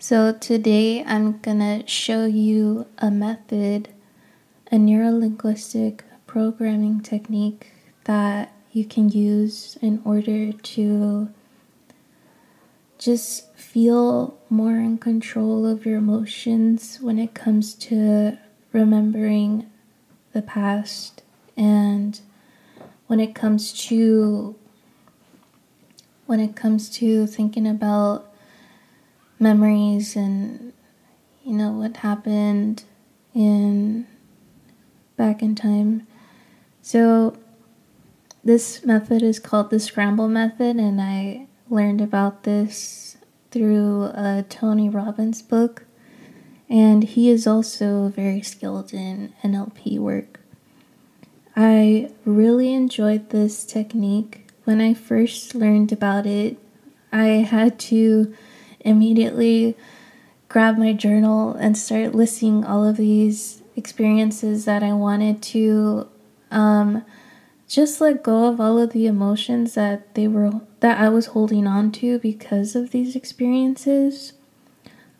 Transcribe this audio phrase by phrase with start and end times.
[0.00, 3.88] So, today I'm gonna show you a method,
[4.70, 7.72] a neurolinguistic programming technique
[8.04, 11.30] that you can use in order to
[12.96, 18.38] just feel more in control of your emotions when it comes to
[18.72, 19.68] remembering
[20.32, 21.22] the past
[21.56, 22.20] and
[23.08, 24.54] when it comes to
[26.26, 28.27] when it comes to thinking about
[29.38, 30.72] memories and
[31.44, 32.84] you know what happened
[33.34, 34.06] in
[35.16, 36.06] back in time.
[36.82, 37.36] So
[38.44, 43.16] this method is called the scramble method and I learned about this
[43.50, 45.84] through a Tony Robbins book
[46.68, 50.40] and he is also very skilled in NLP work.
[51.56, 54.48] I really enjoyed this technique.
[54.64, 56.58] When I first learned about it,
[57.10, 58.34] I had to
[58.88, 59.76] immediately
[60.48, 66.08] grab my journal and start listing all of these experiences that I wanted to
[66.50, 67.04] um,
[67.68, 71.66] just let go of all of the emotions that they were that I was holding
[71.66, 74.32] on to because of these experiences.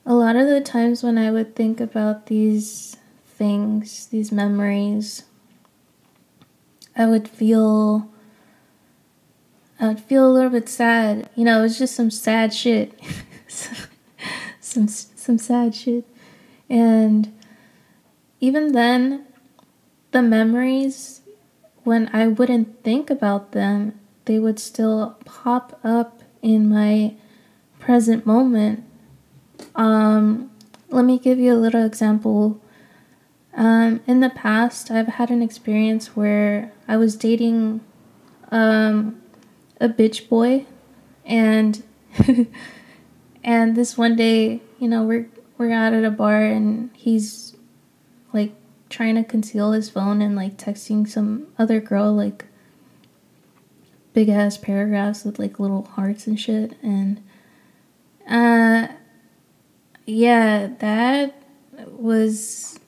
[0.07, 5.25] A lot of the times when I would think about these things, these memories,
[6.97, 8.09] I would feel
[9.79, 11.29] I would feel a little bit sad.
[11.37, 12.99] You know, it was just some sad shit.
[14.61, 16.05] some some sad shit.
[16.69, 17.33] And
[18.41, 19.27] even then
[20.11, 21.23] the memories
[21.85, 27.15] when I wouldn't think about them, they would still pop up in my
[27.79, 28.85] present moment.
[29.75, 30.51] Um,
[30.91, 32.61] let me give you a little example.
[33.55, 37.81] Um, in the past, I've had an experience where I was dating
[38.51, 39.21] um,
[39.81, 40.67] a bitch boy,
[41.25, 41.83] and
[43.49, 47.57] And this one day, you know, we're we're out at a bar and he's
[48.31, 48.53] like
[48.91, 52.45] trying to conceal his phone and like texting some other girl like
[54.13, 57.25] big ass paragraphs with like little hearts and shit and
[58.29, 58.89] uh
[60.05, 61.43] yeah, that
[61.87, 62.79] was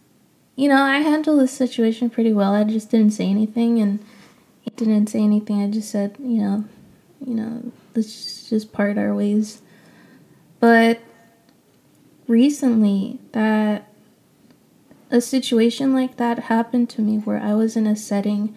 [0.57, 2.53] you know, I handled the situation pretty well.
[2.53, 4.05] I just didn't say anything and
[4.61, 5.63] he didn't say anything.
[5.63, 6.65] I just said, you know,
[7.27, 9.63] you know, let's just part our ways.
[10.61, 11.01] But
[12.29, 13.89] recently, that
[15.11, 18.55] a situation like that happened to me where I was in a setting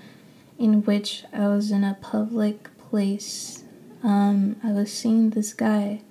[0.59, 3.63] in which I was in a public place.
[4.03, 6.01] Um, I was seeing this guy,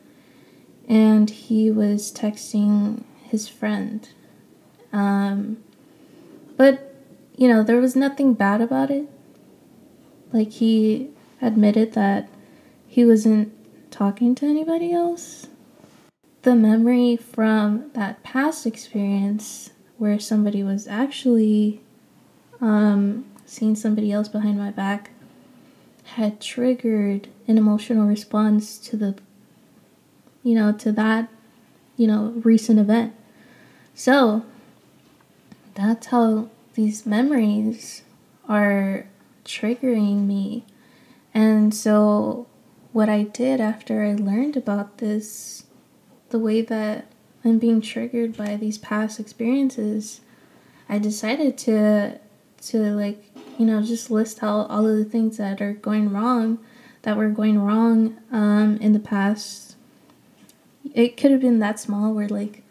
[0.88, 4.08] and he was texting his friend.
[4.92, 5.58] Um,
[6.56, 6.94] but,
[7.36, 9.08] you know, there was nothing bad about it.
[10.32, 11.10] Like, he
[11.40, 12.28] admitted that
[12.86, 13.52] he wasn't
[13.90, 15.48] talking to anybody else
[16.42, 21.80] the memory from that past experience where somebody was actually
[22.60, 25.10] um, seeing somebody else behind my back
[26.04, 29.16] had triggered an emotional response to the
[30.42, 31.28] you know to that
[31.96, 33.14] you know recent event.
[33.94, 34.44] So
[35.74, 38.02] that's how these memories
[38.48, 39.06] are
[39.44, 40.64] triggering me.
[41.34, 42.46] And so
[42.92, 45.64] what i did after i learned about this
[46.32, 47.06] the way that
[47.44, 50.20] I'm being triggered by these past experiences,
[50.88, 52.18] I decided to
[52.62, 53.24] to like
[53.58, 56.58] you know just list out all of the things that are going wrong
[57.02, 59.76] that were going wrong um, in the past.
[60.94, 62.62] It could have been that small where like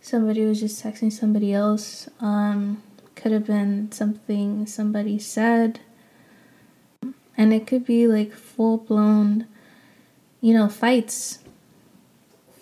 [0.00, 2.08] somebody was just texting somebody else.
[2.20, 2.82] Um,
[3.14, 5.80] could have been something somebody said.
[7.36, 9.46] And it could be like full blown,
[10.40, 11.40] you know, fights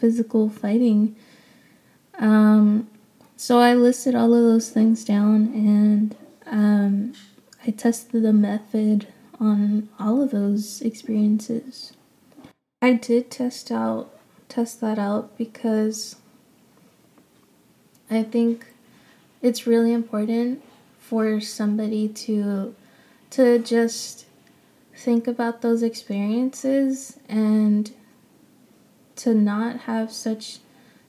[0.03, 1.15] physical fighting.
[2.19, 2.89] Um,
[3.37, 7.13] so I listed all of those things down and um,
[7.65, 9.07] I tested the method
[9.39, 11.93] on all of those experiences.
[12.83, 14.11] I did test out
[14.49, 16.17] test that out because
[18.11, 18.67] I think
[19.41, 20.65] it's really important
[20.99, 22.75] for somebody to
[23.31, 24.27] to just
[24.97, 27.93] think about those experiences and
[29.17, 30.59] to not have such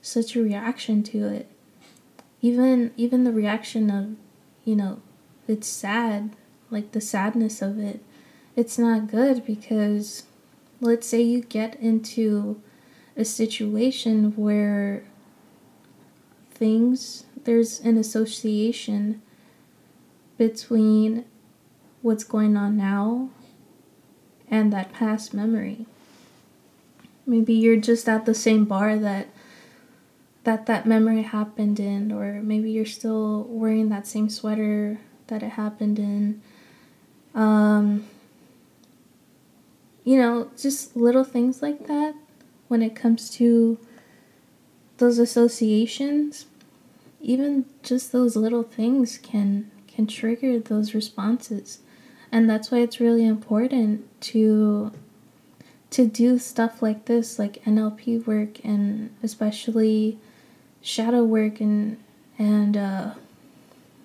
[0.01, 1.47] such a reaction to it.
[2.41, 4.15] Even even the reaction of
[4.65, 5.01] you know
[5.47, 6.35] it's sad
[6.69, 8.01] like the sadness of it.
[8.55, 10.23] It's not good because
[10.81, 12.61] let's say you get into
[13.15, 15.03] a situation where
[16.51, 19.21] things there's an association
[20.37, 21.25] between
[22.01, 23.29] what's going on now
[24.49, 25.85] and that past memory
[27.25, 29.27] Maybe you're just at the same bar that
[30.43, 35.51] that that memory happened in or maybe you're still wearing that same sweater that it
[35.51, 36.41] happened in.
[37.33, 38.05] Um,
[40.03, 42.13] you know just little things like that
[42.67, 43.79] when it comes to
[44.97, 46.45] those associations
[47.23, 51.79] even just those little things can can trigger those responses.
[52.31, 54.91] And that's why it's really important to
[55.93, 60.17] to do stuff like this like NLP work and especially
[60.81, 61.97] shadow work and
[62.37, 63.11] and uh,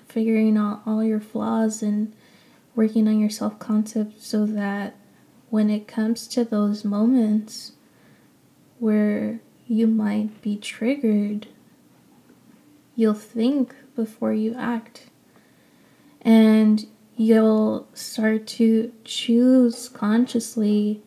[0.06, 2.12] figuring out all your flaws and
[2.74, 4.96] working on your self concept so that
[5.50, 7.72] when it comes to those moments
[8.78, 11.48] where you might be triggered,
[12.94, 15.06] you'll think before you act.
[16.20, 16.86] And
[17.16, 21.02] you'll start to choose consciously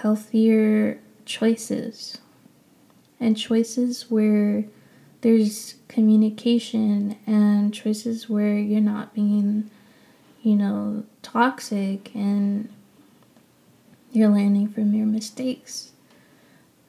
[0.00, 2.18] healthier choices
[3.18, 4.64] and choices where
[5.20, 9.70] there's communication and choices where you're not being,
[10.42, 12.70] you know, toxic and
[14.10, 15.92] you're learning from your mistakes.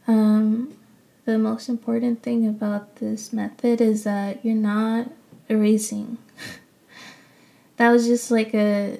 [0.07, 0.77] Um,
[1.25, 5.11] the most important thing about this method is that you're not
[5.49, 6.17] erasing.
[7.75, 8.99] that was just like a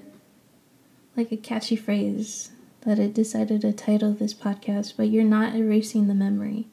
[1.16, 2.52] like a catchy phrase
[2.82, 6.68] that I decided to title this podcast, but you're not erasing the memory.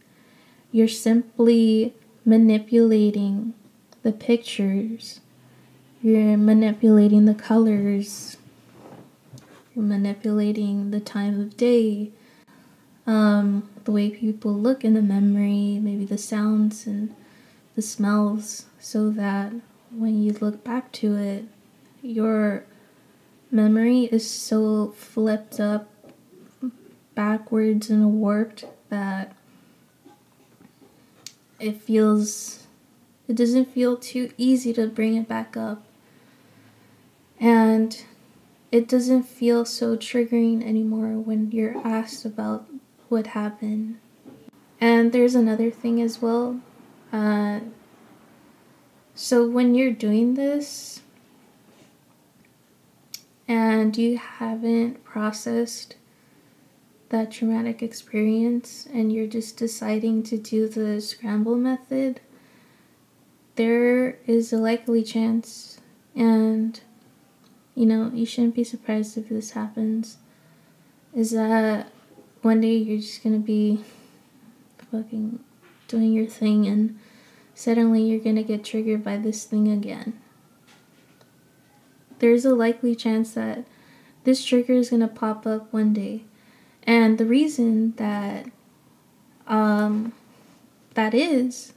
[0.72, 1.94] You're simply
[2.24, 3.54] manipulating
[4.02, 5.20] the pictures.
[6.02, 8.36] You're manipulating the colors.
[9.74, 12.10] You're manipulating the time of day.
[13.06, 17.14] Um, the way people look in the memory, maybe the sounds and
[17.74, 19.52] the smells, so that
[19.90, 21.44] when you look back to it,
[22.02, 22.64] your
[23.50, 25.88] memory is so flipped up
[27.18, 29.34] backwards and warped that
[31.58, 32.68] it feels
[33.26, 35.82] it doesn't feel too easy to bring it back up.
[37.40, 38.04] And
[38.70, 42.66] it doesn't feel so triggering anymore when you're asked about
[43.08, 43.98] what happened.
[44.80, 46.60] And there's another thing as well
[47.12, 47.60] uh,
[49.14, 51.00] so when you're doing this
[53.46, 55.96] and you haven't processed
[57.10, 62.20] that traumatic experience and you're just deciding to do the scramble method,
[63.56, 65.80] there is a likely chance,
[66.14, 66.80] and
[67.74, 70.18] you know, you shouldn't be surprised if this happens,
[71.14, 71.88] is that
[72.42, 73.82] one day you're just gonna be
[74.90, 75.40] fucking
[75.86, 76.98] doing your thing and
[77.54, 80.18] suddenly you're gonna get triggered by this thing again.
[82.18, 83.64] There's a likely chance that
[84.24, 86.24] this trigger is gonna pop up one day
[86.88, 88.46] and the reason that
[89.46, 90.14] um,
[90.94, 91.74] that is,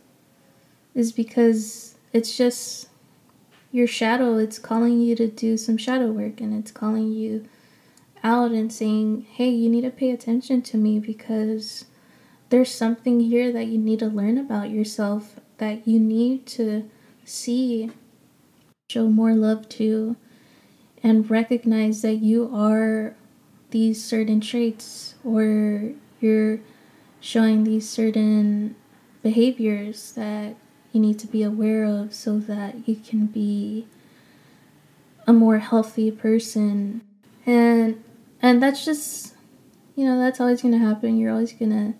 [0.96, 2.88] is because it's just
[3.74, 7.46] your shadow, it's calling you to do some shadow work and it's calling you
[8.24, 11.86] out and saying, hey, you need to pay attention to me because
[12.48, 16.90] there's something here that you need to learn about yourself that you need to
[17.26, 17.92] see,
[18.90, 20.16] show more love to,
[21.04, 23.18] and recognize that you are
[23.72, 26.60] these certain traits or you're
[27.20, 28.76] showing these certain
[29.24, 30.56] behaviors that
[30.92, 33.88] you need to be aware of so that you can be
[35.28, 37.02] a more healthy person.
[37.46, 38.04] And
[38.42, 39.36] and that's just
[39.96, 41.18] you know that's always going to happen.
[41.18, 41.94] You're always going to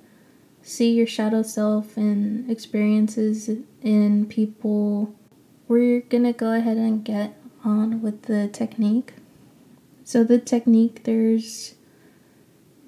[0.62, 3.50] see your shadow self and experiences
[3.82, 5.16] in people.
[5.68, 9.14] We're going to go ahead and get on with the technique
[10.12, 11.76] so the technique there's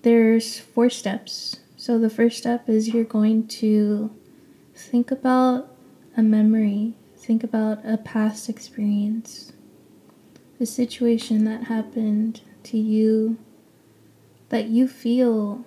[0.02, 1.62] there's four steps.
[1.78, 4.12] So the first step is you're going to
[4.76, 5.74] think about
[6.18, 9.54] a memory, think about a past experience,
[10.60, 13.38] a situation that happened to you
[14.50, 15.64] that you feel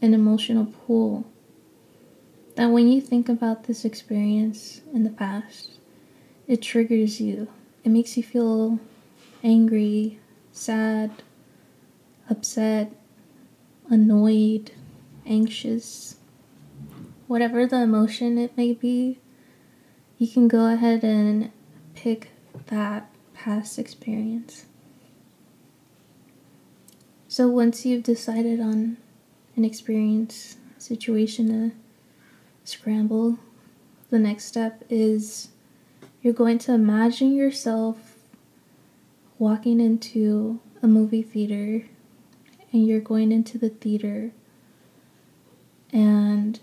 [0.00, 1.26] an emotional pull.
[2.56, 5.72] That when you think about this experience in the past,
[6.48, 7.48] it triggers you.
[7.84, 8.78] It makes you feel
[9.42, 10.20] angry,
[10.54, 11.10] sad,
[12.30, 12.92] upset,
[13.90, 14.70] annoyed,
[15.26, 16.16] anxious,
[17.26, 19.18] whatever the emotion it may be,
[20.16, 21.50] you can go ahead and
[21.94, 22.30] pick
[22.68, 24.64] that past experience.
[27.26, 28.96] So once you've decided on
[29.56, 31.76] an experience, situation to
[32.62, 33.40] scramble,
[34.10, 35.48] the next step is
[36.22, 38.13] you're going to imagine yourself
[39.38, 41.86] walking into a movie theater
[42.72, 44.32] and you're going into the theater
[45.92, 46.60] and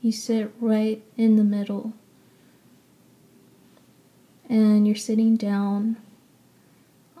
[0.00, 1.94] you sit right in the middle.
[4.48, 5.96] And you're sitting down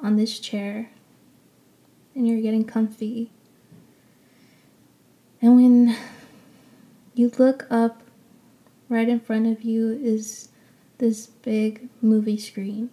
[0.02, 0.90] on this chair
[2.14, 3.30] and you're getting comfy.
[5.40, 5.96] And when
[7.14, 8.02] you look up,
[8.90, 10.50] right in front of you is
[10.98, 12.90] this big movie screen.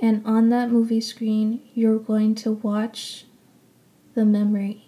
[0.00, 3.26] And on that movie screen, you're going to watch
[4.14, 4.86] the memory.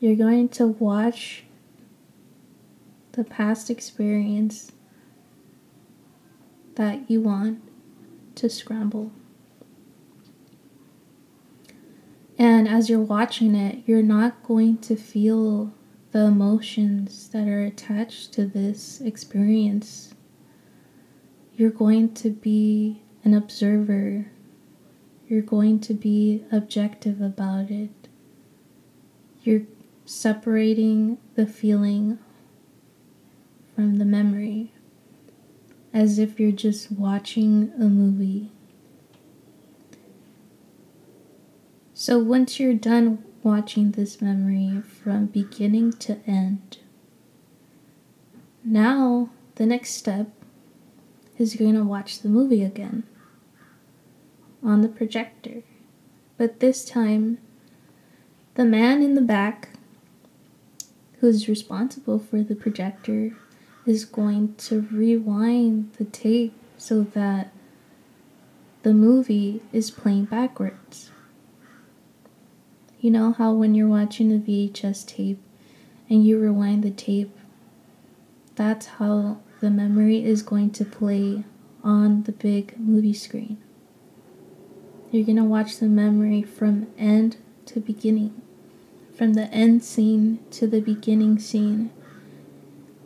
[0.00, 1.44] You're going to watch
[3.12, 4.72] the past experience
[6.76, 7.60] that you want
[8.36, 9.12] to scramble.
[12.38, 15.74] And as you're watching it, you're not going to feel
[16.12, 20.14] the emotions that are attached to this experience.
[21.54, 24.26] You're going to be an observer.
[25.28, 27.90] You're going to be objective about it.
[29.42, 29.62] You're
[30.04, 32.18] separating the feeling
[33.74, 34.72] from the memory
[35.92, 38.50] as if you're just watching a movie.
[41.94, 46.78] So once you're done watching this memory from beginning to end,
[48.64, 50.30] now the next step
[51.40, 53.02] is going to watch the movie again
[54.62, 55.62] on the projector.
[56.36, 57.38] But this time,
[58.54, 59.70] the man in the back
[61.20, 63.36] who's responsible for the projector
[63.86, 67.52] is going to rewind the tape so that
[68.82, 71.10] the movie is playing backwards.
[73.00, 75.40] You know how when you're watching a VHS tape
[76.08, 77.34] and you rewind the tape,
[78.56, 81.44] that's how the memory is going to play
[81.84, 83.58] on the big movie screen.
[85.10, 87.36] You're going to watch the memory from end
[87.66, 88.40] to beginning,
[89.14, 91.90] from the end scene to the beginning scene.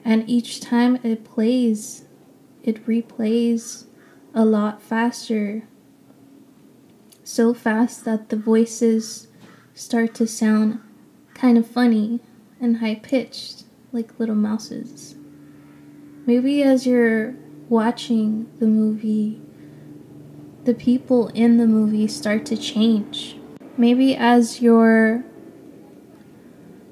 [0.05, 2.05] And each time it plays,
[2.63, 3.87] it replays
[4.33, 5.65] a lot faster.
[7.25, 9.29] So fast that the voices
[9.75, 10.81] start to sound
[11.33, 12.21] kind of funny
[12.61, 15.17] and high pitched, like little mouses.
[16.27, 17.35] Maybe as you're
[17.69, 19.41] watching the movie,
[20.65, 23.37] the people in the movie start to change.
[23.77, 25.25] Maybe as you're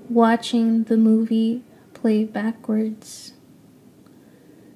[0.09, 3.33] watching the movie play backwards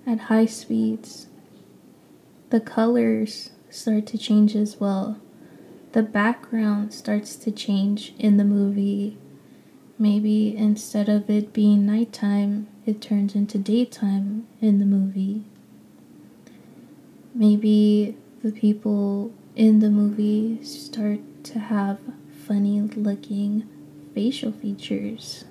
[0.06, 1.26] at high speeds,
[2.50, 5.20] the colors start to change as well
[5.96, 9.16] the background starts to change in the movie.
[9.98, 15.44] Maybe instead of it being nighttime, it turns into daytime in the movie.
[17.34, 21.98] Maybe the people in the movie start to have
[22.46, 23.68] funny looking
[24.14, 25.44] facial features.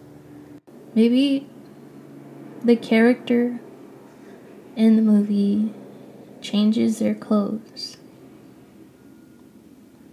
[0.94, 1.48] Maybe
[2.64, 3.60] the character
[4.76, 5.74] in the movie
[6.42, 7.98] changes their clothes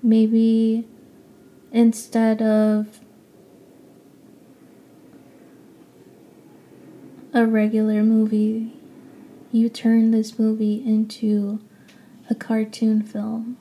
[0.03, 0.87] maybe
[1.71, 3.01] instead of
[7.35, 8.73] a regular movie,
[9.51, 11.61] you turn this movie into
[12.29, 13.57] a cartoon film.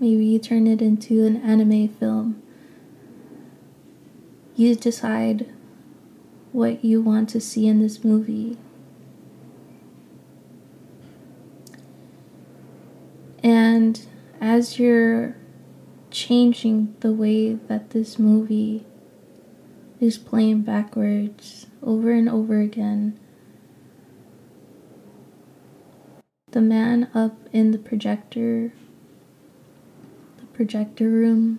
[0.00, 2.42] Maybe you turn it into an anime film.
[4.56, 5.52] You decide
[6.52, 8.58] what you want to see in this movie.
[13.42, 14.04] And
[14.40, 15.36] as you're
[16.10, 18.84] changing the way that this movie
[20.00, 23.18] is playing backwards over and over again,
[26.50, 28.72] the man up in the projector,
[30.38, 31.58] the projector room,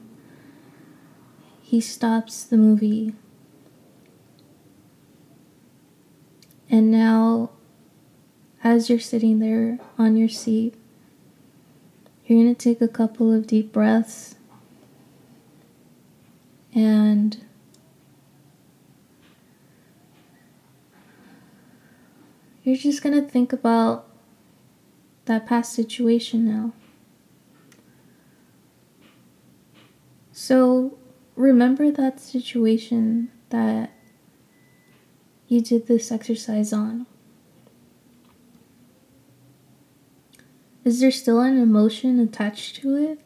[1.61, 3.13] he stops the movie.
[6.69, 7.51] And now,
[8.63, 10.75] as you're sitting there on your seat,
[12.25, 14.35] you're going to take a couple of deep breaths
[16.73, 17.44] and
[22.65, 24.07] you're just going to think about
[25.25, 26.73] that past situation now.
[30.31, 30.97] So
[31.35, 33.91] remember that situation that
[35.47, 37.05] you did this exercise on.
[40.83, 43.19] Is there still an emotion attached to it?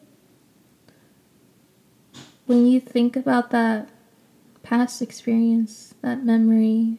[2.44, 3.88] When you think about that
[4.62, 6.98] past experience, that memory,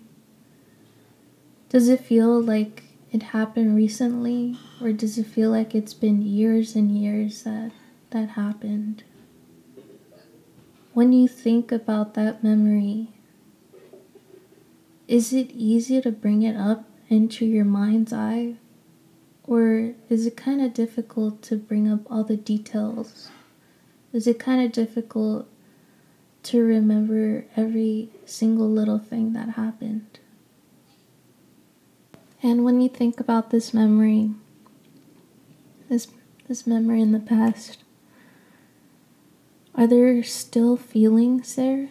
[1.72, 6.76] does it feel like it happened recently or does it feel like it's been years
[6.76, 7.72] and years that
[8.10, 9.06] that happened?
[10.94, 13.08] When you think about that memory,
[15.08, 18.56] is it easy to bring it up into your mind's eye?
[19.46, 23.30] Or is it kind of difficult to bring up all the details?
[24.12, 25.48] Is it kind of difficult
[26.44, 30.20] to remember every single little thing that happened?
[32.44, 34.32] And when you think about this memory,
[35.90, 36.08] this
[36.48, 37.84] this memory in the past,
[39.76, 41.90] are there still feelings there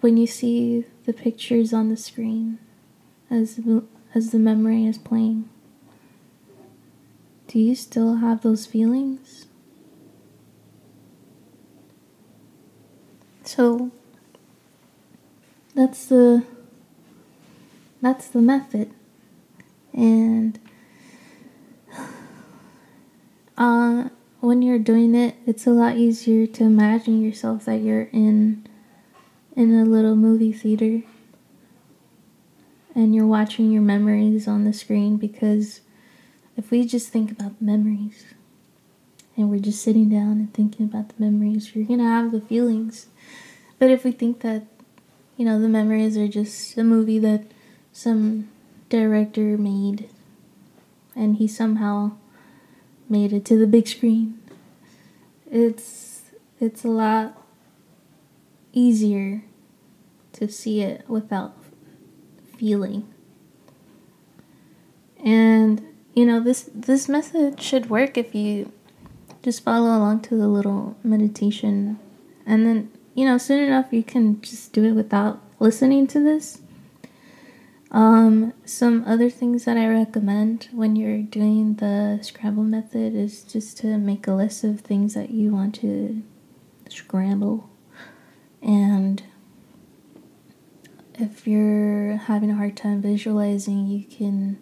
[0.00, 2.58] when you see the pictures on the screen
[3.30, 3.58] as
[4.14, 5.48] as the memory is playing?
[7.48, 9.46] Do you still have those feelings?
[13.44, 13.90] So
[15.74, 16.44] that's the
[18.02, 18.90] that's the method.
[19.96, 20.60] And
[23.58, 24.10] uh,
[24.40, 28.66] when you're doing it, it's a lot easier to imagine yourself that you're in
[29.56, 31.02] in a little movie theater
[32.94, 35.80] and you're watching your memories on the screen because
[36.56, 38.24] if we just think about the memories
[39.36, 43.06] and we're just sitting down and thinking about the memories, you're to have the feelings.
[43.78, 44.64] But if we think that,
[45.36, 47.44] you know, the memories are just a movie that
[47.92, 48.48] some
[48.88, 50.08] director made
[51.14, 52.12] and he somehow
[53.08, 54.40] made it to the big screen,
[55.50, 56.22] it's
[56.60, 57.42] it's a lot
[58.72, 59.42] easier
[60.32, 61.54] to see it without
[62.58, 63.06] feeling.
[65.24, 65.82] And
[66.14, 68.72] you know, this this method should work if you
[69.42, 71.98] just follow along to the little meditation
[72.44, 76.60] and then, you know, soon enough you can just do it without listening to this.
[77.90, 83.78] Um, some other things that I recommend when you're doing the scramble method is just
[83.78, 86.22] to make a list of things that you want to
[86.88, 87.70] scramble.
[88.60, 89.22] And
[91.14, 94.58] if you're having a hard time visualizing, you can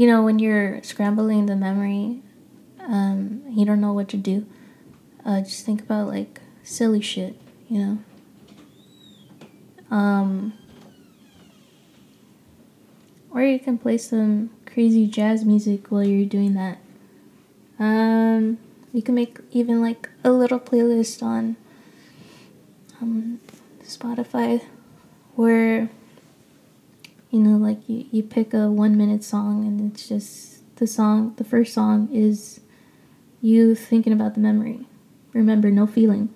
[0.00, 2.22] you know, when you're scrambling the memory,
[2.80, 4.46] um, you don't know what to do.
[5.26, 7.38] Uh, just think about like silly shit,
[7.68, 7.98] you know.
[9.90, 10.54] Um,
[13.30, 16.78] or you can play some crazy jazz music while you're doing that.
[17.78, 18.58] Um,
[18.92, 21.56] you can make even like a little playlist on
[23.00, 23.40] um,
[23.82, 24.64] Spotify
[25.34, 25.88] where
[27.30, 31.34] you know like you, you pick a one minute song and it's just the song
[31.36, 32.60] the first song is
[33.40, 34.86] you thinking about the memory.
[35.32, 36.28] Remember no feeling.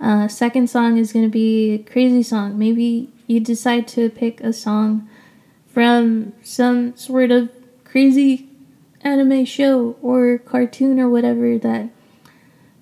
[0.00, 2.58] Uh, second song is going to be a crazy song.
[2.58, 5.08] Maybe you decide to pick a song
[5.78, 7.48] from some sort of
[7.84, 8.48] crazy
[9.02, 11.88] anime show or cartoon or whatever that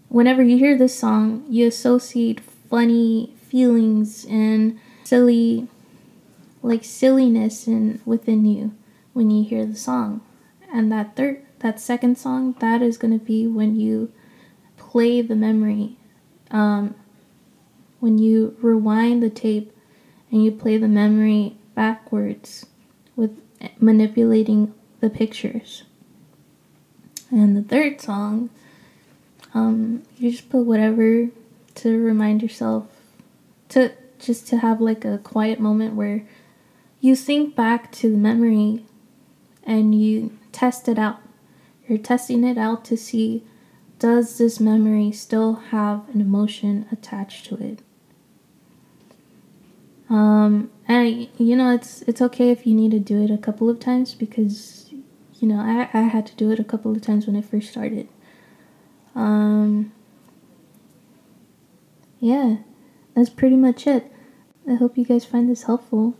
[0.08, 5.68] whenever you hear this song you associate funny feelings and silly
[6.62, 8.74] like silliness in within you
[9.12, 10.22] when you hear the song.
[10.72, 14.10] And that third that second song, that is gonna be when you
[14.78, 15.98] play the memory.
[16.50, 16.94] Um,
[18.00, 19.76] when you rewind the tape
[20.32, 22.64] and you play the memory backwards
[23.16, 23.40] with
[23.80, 25.82] manipulating the pictures.
[27.30, 28.50] And the third song,
[29.54, 31.28] um, you just put whatever
[31.76, 32.86] to remind yourself
[33.70, 36.26] to just to have like a quiet moment where
[37.00, 38.84] you think back to the memory
[39.64, 41.20] and you test it out.
[41.86, 43.44] You're testing it out to see
[43.98, 47.80] does this memory still have an emotion attached to it?
[50.08, 53.68] Um, and you know it's it's okay if you need to do it a couple
[53.68, 54.90] of times because
[55.40, 57.70] you know I, I had to do it a couple of times when I first
[57.70, 58.08] started.
[59.14, 59.92] Um,
[62.20, 62.58] yeah,
[63.14, 64.12] that's pretty much it.
[64.68, 66.16] I hope you guys find this helpful.